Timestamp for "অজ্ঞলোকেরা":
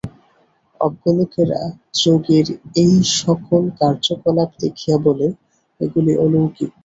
0.79-1.61